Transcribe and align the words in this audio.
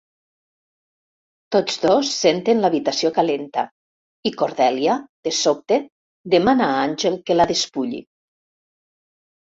Tots 1.55 1.75
dos 1.83 2.13
senten 2.21 2.63
l'habitació 2.63 3.11
calenta, 3.17 3.65
i 4.29 4.31
Cordelia 4.39 4.95
de 5.29 5.35
sobte 5.41 5.79
demana 6.37 6.71
a 6.71 6.81
Angel 6.89 7.19
que 7.29 7.37
la 7.41 7.49
despulli. 7.55 8.01